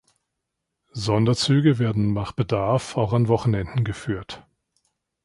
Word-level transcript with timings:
Sonderzüge 0.93 1.77
werden 1.77 2.11
nach 2.11 2.31
Bedarf 2.31 2.97
auch 2.97 3.13
an 3.13 3.27
Wochenenden 3.27 3.83
geführt. 3.83 4.43